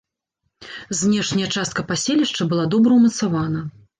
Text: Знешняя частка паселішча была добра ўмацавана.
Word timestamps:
Знешняя 1.01 1.49
частка 1.59 1.85
паселішча 1.93 2.49
была 2.53 2.65
добра 2.75 2.91
ўмацавана. 3.01 3.63